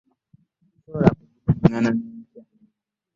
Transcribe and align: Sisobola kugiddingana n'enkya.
Sisobola 0.73 1.09
kugiddingana 1.17 1.89
n'enkya. 1.95 2.41